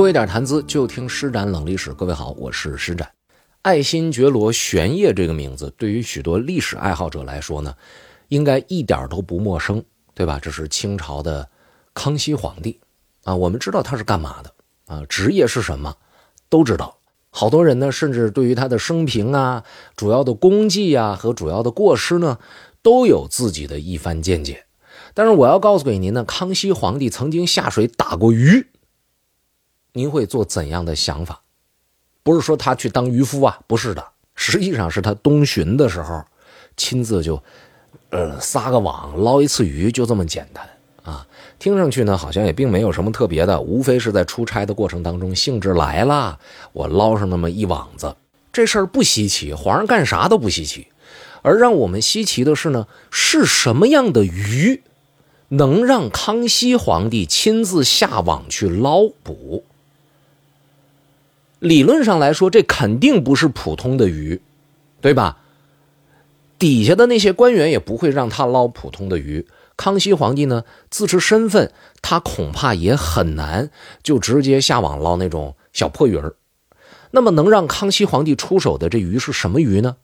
[0.00, 1.92] 多一点谈资，就听施展冷历史。
[1.92, 3.06] 各位好，我是施展。
[3.60, 7.74] 爱新觉罗玄烨这个名字，对于许多历史爱好者来说呢，
[8.28, 9.84] 应该一点都不陌生，
[10.14, 10.38] 对吧？
[10.40, 11.46] 这是清朝的
[11.92, 12.80] 康熙皇帝
[13.24, 14.50] 啊，我们知道他是干嘛的
[14.86, 15.94] 啊，职业是什么，
[16.48, 16.96] 都知道。
[17.28, 19.64] 好多人呢，甚至对于他的生平啊、
[19.96, 22.38] 主要的功绩啊和主要的过失呢，
[22.80, 24.64] 都有自己的一番见解。
[25.12, 28.69] 但是我要告诉给您呢，康熙皇帝曾经下水打过鱼。
[29.92, 31.40] 您会做怎样的想法？
[32.22, 34.04] 不是说他去当渔夫啊，不是的，
[34.34, 36.22] 实际上是他东巡的时候，
[36.76, 37.42] 亲自就，
[38.10, 40.68] 呃，撒个网捞一次鱼，就这么简单
[41.02, 41.26] 啊。
[41.58, 46.38] 听上去呢，好像也并没有什么特别的，无非是在出差的过程当中兴致来了，
[46.72, 48.14] 我捞上那么一网子，
[48.52, 50.88] 这事儿不稀奇，皇上干啥都不稀奇。
[51.42, 54.82] 而让我们稀奇的是呢，是什么样的鱼，
[55.48, 59.64] 能让康熙皇帝亲自下网去捞捕？
[61.60, 64.40] 理论上来说，这肯定不是普通的鱼，
[65.00, 65.38] 对吧？
[66.58, 69.46] 底下的那些官员也不会让他捞普通的鱼。
[69.76, 71.72] 康熙皇帝呢，自持身份，
[72.02, 73.70] 他恐怕也很难
[74.02, 76.34] 就直接下网捞那种小破鱼儿。
[77.12, 79.96] 那么，能让康熙皇帝出手的这鱼是什么鱼呢？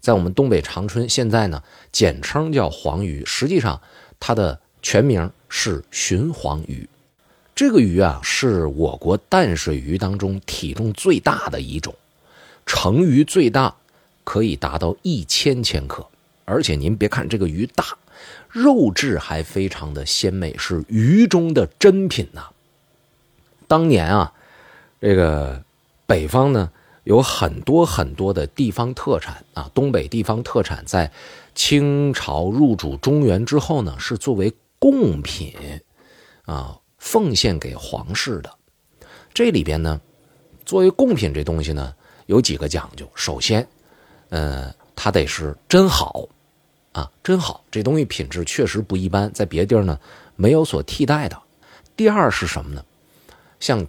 [0.00, 3.80] 在我们东北长春，现在呢，简称叫黄鱼，实际上
[4.18, 6.88] 它的全名是鲟黄鱼。
[7.60, 11.94] 这个鱼啊，是我国淡水鱼当中体重最大的一种，
[12.64, 13.76] 成鱼最大
[14.24, 16.06] 可以达到一千千克，
[16.46, 17.84] 而且您别看这个鱼大，
[18.48, 22.48] 肉质还非常的鲜美，是鱼中的珍品呐。
[23.68, 24.32] 当年啊，
[24.98, 25.62] 这个
[26.06, 26.70] 北方呢
[27.04, 31.12] 有很多很多的地方特产啊，东北地方特产在
[31.54, 35.52] 清朝入主中原之后呢，是作为贡品
[36.46, 36.79] 啊。
[37.00, 38.54] 奉献给皇室的，
[39.34, 40.00] 这里边呢，
[40.64, 41.92] 作为贡品这东西呢，
[42.26, 43.10] 有几个讲究。
[43.14, 43.66] 首先，
[44.28, 46.28] 呃，它得是真好，
[46.92, 49.98] 啊，真好，这东西品质确实不一般，在别地儿呢
[50.36, 51.36] 没有所替代的。
[51.96, 52.84] 第二是什么呢？
[53.58, 53.84] 像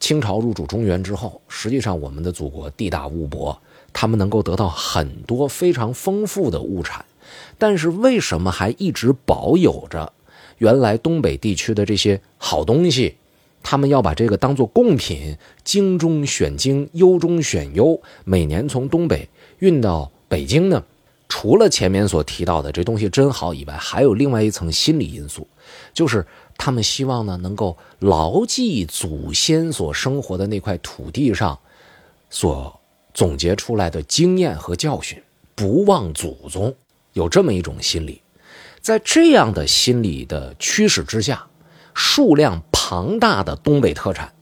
[0.00, 3.56] 清朝入主中原之后，实际上我们的祖国地大物博，
[3.92, 7.04] 他们能够得到很多非常丰富的物产，
[7.56, 10.12] 但是为什么还一直保有着？
[10.62, 13.16] 原来东北地区的这些好东西，
[13.64, 19.28] 他们要把这个当做贡品，精中选精，优中选优，每年从东北
[19.58, 20.84] 运到北京呢。
[21.28, 25.48] 除了前面所提到的这东西真好以外，还有另外一层心理因素，
[25.92, 26.24] 就是
[26.56, 31.58] 他们希望呢能够牢记祖先所生活的那块土地上
[32.30, 32.80] 所
[33.12, 35.20] 总结出来的经验和教训，
[35.56, 36.72] 不忘祖宗，
[37.14, 38.21] 有这么一种心理。
[38.82, 41.46] 在这样的心理的驱使之下，
[41.94, 44.32] 数量庞大的东北特产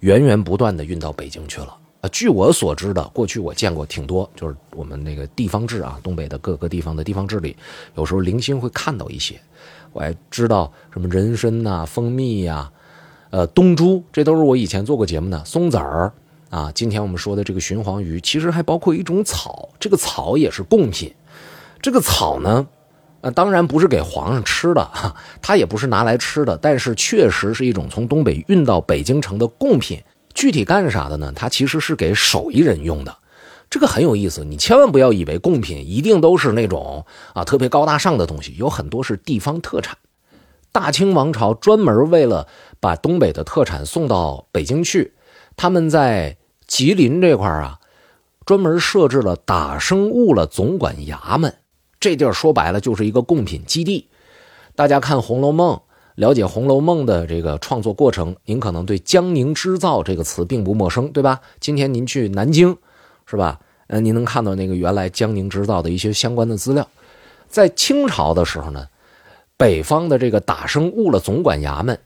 [0.00, 1.76] 源源不断的运到北京去了。
[2.00, 7.54] 啊，据我所知的，过去我见过挺多，就是我们那个地方志啊，东北的各个地方的地方志里，
[7.94, 9.38] 有时候零星会看到一些。
[9.92, 12.72] 我还知道什么人参呐、蜂蜜呀、
[13.28, 16.10] 呃冬珠，这都是我以前做过节目的松子儿
[16.48, 16.72] 啊。
[16.72, 21.12] 今天我们说的这个鲟黄鱼，其实还包括一种草，这个草也是贡品。
[21.82, 22.66] 这个草呢？
[23.22, 30.02] 呃，当然不是给皇上吃的哈，它也不是拿来吃的，但是确实是一种从东北运到北京城的贡品。
[30.32, 31.32] 具体干啥的呢？
[31.34, 33.14] 它其实是给手艺人用的，
[33.68, 34.44] 这个很有意思。
[34.44, 37.04] 你千万不要以为贡品一定都是那种
[37.34, 39.98] 啊特别高大上的东西，有很多是地方特产。
[40.72, 42.46] 大清王朝专门为了
[42.78, 45.12] 把东北的特产送到北京去，
[45.56, 47.80] 他们在吉林这块啊，
[48.46, 51.52] 专门设置了打生物了总管衙门。
[52.00, 54.08] 这地儿说白了就是一个贡品基地。
[54.74, 55.76] 大家看《红楼梦》，
[56.14, 61.42] 了解《红楼梦》的这个创作过程，您可能对“江宁织造”这个词并不陌生，对吧？
[61.60, 62.74] 今天您去南京，
[63.26, 63.60] 是吧？
[63.88, 66.88] 呃，您能看到那个原来江宁织造的一些相关的资料。
[67.48, 68.86] 在清朝的时候呢，
[69.58, 72.00] 北方的这个打生物了总管衙门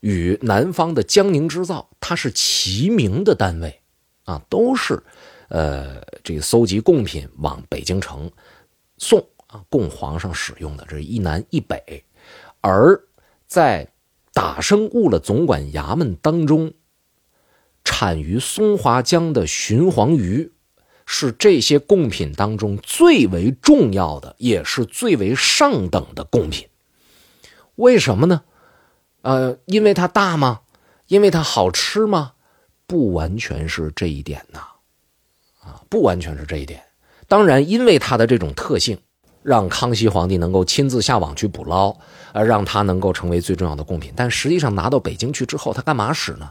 [0.00, 3.80] 与南方的江宁织造，它是齐名的单位
[4.24, 5.00] 啊，都是
[5.50, 8.28] 呃这个搜集贡品往北京城
[8.98, 9.24] 送。
[9.68, 12.04] 供皇上使用的，这一南一北，
[12.60, 13.00] 而
[13.46, 13.88] 在
[14.32, 16.72] 打生物了总管衙门当中，
[17.84, 20.52] 产于松花江的鲟黄鱼，
[21.06, 26.68] 是这些贡品当中最为重要的，也是最为上等的贡品。
[27.76, 28.42] 为什么呢？
[29.22, 30.60] 呃，因为它大吗？
[31.06, 32.32] 因为它好吃吗？
[32.86, 34.60] 不完全是这一点呐，
[35.60, 36.82] 啊，不完全是这一点。
[37.28, 38.98] 当然，因为它的这种特性。
[39.46, 41.96] 让康熙皇帝能够亲自下网去捕捞，
[42.32, 44.12] 而让他能够成为最重要的贡品。
[44.16, 46.50] 但实际上拿到北京去之后，他干嘛使呢？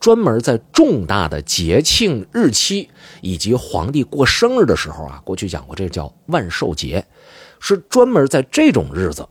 [0.00, 2.90] 专门在重大的节庆日期
[3.20, 7.06] 以及皇帝过生日的时候啊，过去讲过，这叫万寿节，
[7.60, 9.28] 是专门在这种日子，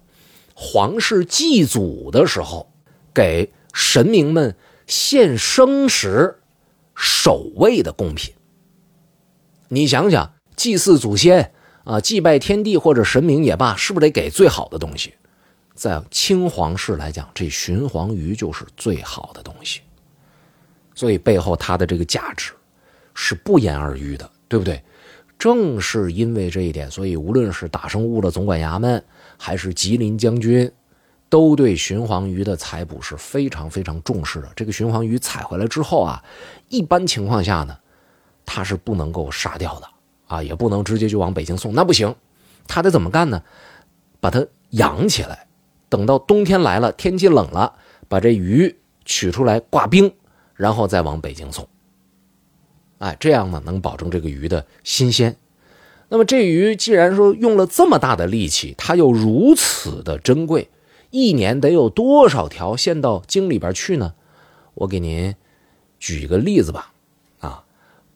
[0.56, 2.72] 皇室祭祖的时候，
[3.14, 4.56] 给神明们
[4.88, 6.40] 献生时
[6.96, 8.34] 守卫的贡品。
[9.68, 11.52] 你想想，祭祀祖先
[11.84, 15.14] 啊，祭拜天地或者神明也罢，是不是得给最好的东西？
[15.74, 19.82] 在清皇室来讲，这鲟黄鱼就是最好的东西。
[20.94, 22.52] 所以背后它的这个价值
[23.14, 24.84] 是不言而喻的，对不对？
[25.40, 29.04] 正是因为这一点，所以无论是打生物的总管衙门，
[29.38, 30.72] 还是吉林将军，
[31.30, 34.52] 都对鲟黄鱼的采捕是非常非常重视的。
[34.56, 36.24] 这个鲟黄鱼采回来之后啊，
[36.70, 37.76] 一般情况下呢，
[38.46, 39.88] 它是不能够杀掉的
[40.32, 42.16] 啊，也不能直接就往北京送，那不行，
[42.68, 43.44] 他得怎么干呢？
[44.20, 45.48] 把它养起来，
[45.90, 47.74] 等到冬天来了，天气冷了，
[48.08, 50.14] 把这鱼取出来挂冰。
[50.56, 51.68] 然后再往北京送，
[53.00, 55.36] 哎，这样呢能保证这个鱼的新鲜。
[56.08, 60.70] 那么这鱼既然说用了这么大的力气，它又如此的珍贵，
[61.10, 64.14] 一年得有多少条献到京里边去呢？
[64.76, 65.34] 我给您
[65.98, 66.91] 举一个例子吧。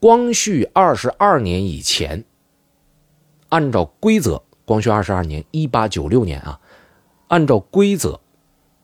[0.06, 2.26] 光绪二十二年以前，
[3.50, 6.60] 按照规则，光绪二十二年（一八九六年）啊，
[7.30, 8.20] 按照规则，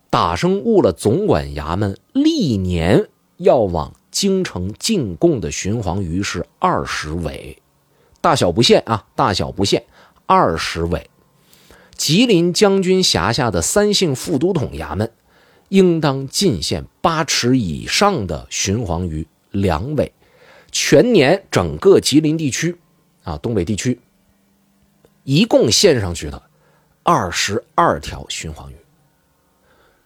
[0.10, 3.08] 打生物了总管衙门历年。
[3.38, 7.62] 要往京城进贡的鲟黄鱼是二十尾，
[8.20, 9.84] 大小不限啊，大小不限，
[10.26, 11.08] 二十尾。
[11.96, 15.12] 吉林将军辖下的三姓副都统衙门，
[15.70, 20.12] 应当进献八尺以上的鲟黄鱼两尾。
[20.72, 22.80] 全年整个吉林地区，
[23.24, 24.00] 啊，东北地区，
[25.24, 26.42] 一共献上去的
[27.04, 28.76] 二十二条鲟黄鱼。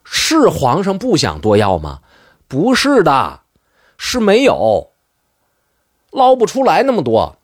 [0.03, 2.01] 是皇上不想多要吗？
[2.47, 3.41] 不是的，
[3.97, 4.91] 是没有
[6.12, 7.38] 捞不出来那么多。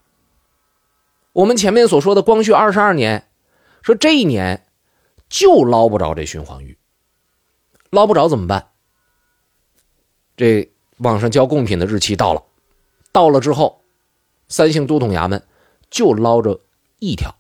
[1.34, 3.28] 我们前面所说的光绪二十二年，
[3.82, 4.66] 说这一年
[5.30, 6.78] 就捞不着这鲟黄鱼，
[7.90, 8.68] 捞不着怎么办？
[10.38, 12.44] 这网上交贡品的日期到了，
[13.12, 13.82] 到了之后，
[14.48, 15.44] 三姓都统衙门
[15.90, 16.60] 就捞着
[17.00, 17.36] 一条，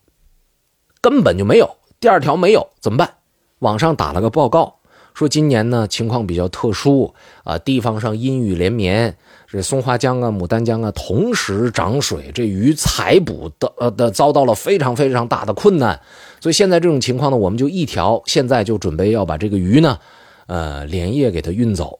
[1.01, 3.15] 根本就没有，第二条没有，怎么办？
[3.59, 4.77] 网上打了个报告。
[5.13, 7.13] 说今年呢情况比较特殊
[7.43, 15.99] 啊，地方上阴雨连绵，这松花江啊、牡丹江啊同时涨水，这鱼采捕的呃的遭到了非常非常大的困难，
[16.39, 19.99] 所以现在这种情况呢，我们就一条，现在就准备要把这个鱼呢，
[20.47, 21.99] 呃连夜给它运走。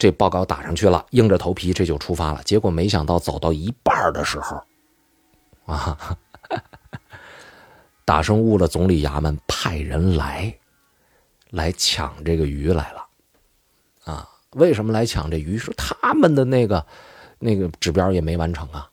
[0.00, 2.42] 这报告打上去了，硬着头皮这就出发了。
[2.42, 4.60] 结果没想到走到一半的时候，
[5.66, 6.16] 啊，
[8.04, 10.52] 打生物的总理衙门派人来。
[11.52, 13.04] 来抢这个鱼来了，
[14.04, 14.28] 啊？
[14.52, 15.58] 为什么来抢这鱼？
[15.58, 16.86] 说他们的那个
[17.40, 18.88] 那个指标也没完成啊，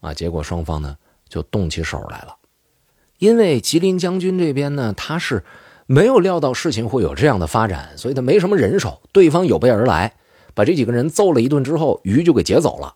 [0.00, 0.12] 啊！
[0.12, 0.96] 结果双方呢
[1.28, 2.34] 就动起手来了。
[3.18, 5.44] 因为吉林将军这边呢，他是
[5.86, 9.00] 没有料到事情会有这样的发展，所以他没什么人手。
[9.12, 10.16] 对方有备而来，
[10.54, 12.94] 把这几个人揍了一顿之后，鱼就给劫走了。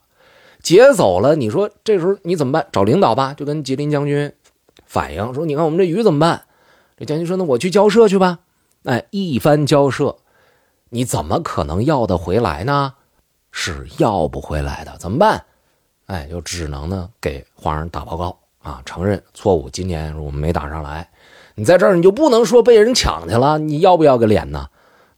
[0.63, 2.67] 劫走了，你说这时候你怎么办？
[2.73, 4.33] 找领导吧，就跟吉林将军
[4.85, 6.43] 反映说：“你看我们这鱼怎么办？”
[6.99, 8.41] 这将军说：“那我去交涉去吧。”
[8.85, 10.17] 哎，一番交涉，
[10.91, 12.95] 你怎么可能要得回来呢？
[13.53, 15.45] 是要不回来的，怎么办？
[16.07, 19.69] 哎，就只能呢给皇上打报告啊，承认错误。
[19.71, 21.09] 今年我们没打上来，
[21.55, 24.69] 你在这儿你就不能说被人抢去了，你要不要个脸呢？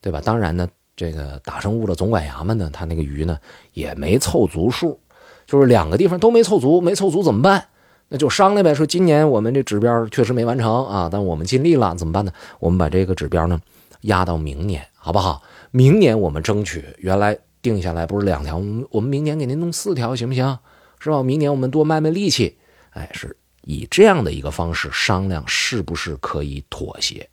[0.01, 0.21] 对吧？
[0.25, 3.39] 当然呢，这个打生物的总管衙门呢，他那个鱼呢
[3.73, 4.99] 也没凑足数，
[5.47, 7.69] 就是两个地方都没凑足，没凑足怎么办？
[8.09, 12.33] 那就商量呗，说今年我们这指标确实没完成啊，但我们尽力了，怎么办呢？
[12.59, 13.61] 我们把这个指标呢
[14.01, 15.41] 压到明年，好不好？
[15.71, 18.57] 明年我们争取原来定下来不是两条，
[18.91, 20.59] 我们明年给您弄四条，行不行？
[20.99, 21.23] 是吧？
[21.23, 22.59] 明年我们多卖卖力气，
[22.91, 27.29] 哎，是以这样的一个方式商量是不是可以妥协，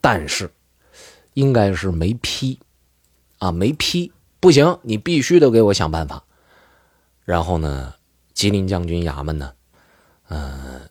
[0.00, 0.50] 但是
[1.34, 2.58] 应该是没批
[3.44, 4.10] 啊，没批，
[4.40, 6.24] 不行，你必须得给我想办法。
[7.26, 7.92] 然后呢，
[8.32, 9.52] 吉林将军衙门呢？
[10.30, 10.88] 嗯，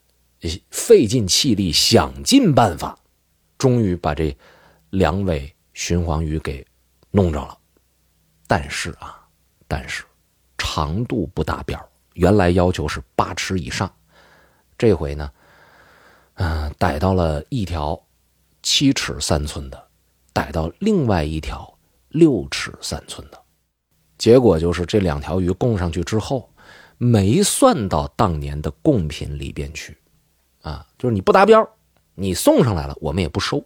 [0.70, 2.96] 费尽气力，想尽办法，
[3.58, 4.38] 终于把这
[4.92, 6.64] 两尾鲟黄鱼给
[7.10, 7.58] 弄着了。
[8.46, 9.28] 但是啊，
[9.68, 10.04] 但是
[10.56, 13.92] 长度不达标，原来要求是八尺以上，
[14.78, 15.32] 这回呢，
[16.36, 18.00] 嗯，逮到了一条
[18.62, 19.88] 七尺三寸的，
[20.32, 21.73] 逮到另外一条
[22.14, 23.38] 六尺三寸的，
[24.18, 26.50] 结果就是这两条鱼供上去之后。
[27.00, 29.98] 没算到当年的贡品里边去，
[30.62, 31.68] 啊，就是你不达标，
[32.16, 33.62] 你送上来了，我们也不收。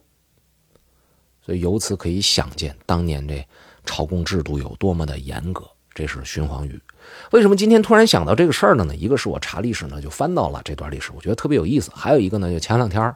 [1.40, 3.46] 所以由此可以想见，当年这
[3.84, 5.64] 朝贡制度有多么的严格。
[5.94, 6.80] 这是鲟黄鱼。
[7.30, 8.96] 为什么今天突然想到这个事儿了呢？
[8.96, 11.92] 一个是我查历史呢，就翻到了这段历史，我觉得特别有意思。
[11.94, 13.14] 还有一个呢，就前两天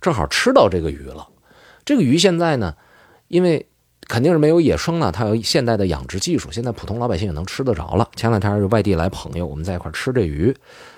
[0.00, 1.28] 正好吃到这个鱼了。
[1.84, 2.74] 这个鱼现在呢，
[3.28, 3.68] 因为
[4.10, 8.10] 肯定是没有野生了，它有现代的养殖技术，现在普通老百姓也能吃得着了。
[8.16, 10.52] 前两天外地来朋友，我们在一块吃这鱼，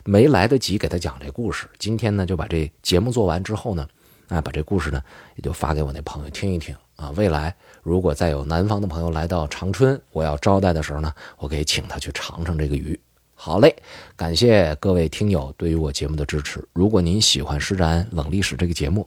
[0.06, 1.68] 没来得及给他讲这故事。
[1.78, 3.86] 今天呢，就把这节目做完之后呢，
[4.28, 5.02] 啊，把这故事呢
[5.36, 7.10] 也就发给我那朋友听一听啊。
[7.10, 12.98] 未来如果再有南方的朋友来到长春，我要招待的时候呢，我可以请他去尝尝这个鱼。
[13.34, 13.76] 好嘞，
[14.16, 16.66] 感谢各位听友对于我节目的支持。
[16.72, 19.06] 如果您喜欢《施展冷历史》这个节目，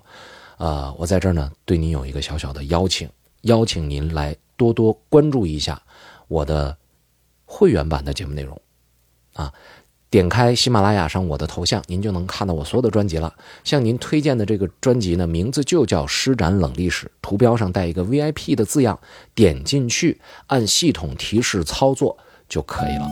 [0.57, 3.09] 呃，我在这儿呢对您有一个小小的邀请，
[3.45, 5.81] 邀请您来多多关注一下
[6.27, 6.77] 我的
[7.45, 8.61] 会员版的节目内容。
[9.33, 9.51] 啊，
[10.09, 13.35] 点开喜马拉雅上我的头像，您就能看到我所有的专辑了。
[13.63, 18.97] 向您推荐的这个专辑呢，名字就叫《施展冷历史》，图标上带一个 VIP 的字样，
[19.33, 23.07] 点进去按系统提示操作就可以了。